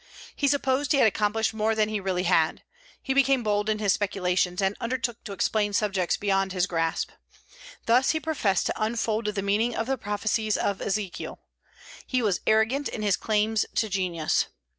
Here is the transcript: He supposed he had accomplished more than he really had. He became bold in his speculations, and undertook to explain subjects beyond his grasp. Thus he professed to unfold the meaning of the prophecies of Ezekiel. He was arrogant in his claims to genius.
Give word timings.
He 0.35 0.47
supposed 0.47 0.93
he 0.93 0.97
had 0.97 1.05
accomplished 1.07 1.53
more 1.53 1.75
than 1.75 1.87
he 1.87 1.99
really 1.99 2.23
had. 2.23 2.63
He 3.03 3.13
became 3.13 3.43
bold 3.43 3.69
in 3.69 3.77
his 3.77 3.93
speculations, 3.93 4.59
and 4.59 4.75
undertook 4.81 5.23
to 5.25 5.31
explain 5.31 5.73
subjects 5.73 6.17
beyond 6.17 6.53
his 6.53 6.65
grasp. 6.65 7.11
Thus 7.85 8.09
he 8.09 8.19
professed 8.19 8.65
to 8.65 8.81
unfold 8.83 9.25
the 9.25 9.43
meaning 9.43 9.75
of 9.75 9.85
the 9.85 9.99
prophecies 9.99 10.57
of 10.57 10.81
Ezekiel. 10.81 11.39
He 12.07 12.23
was 12.23 12.41
arrogant 12.47 12.87
in 12.89 13.03
his 13.03 13.15
claims 13.15 13.63
to 13.75 13.89
genius. 13.89 14.47